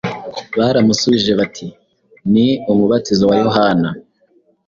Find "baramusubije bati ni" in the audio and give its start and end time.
0.57-2.47